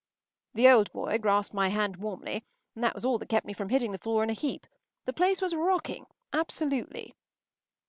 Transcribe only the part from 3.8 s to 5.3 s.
the floor in a heap. The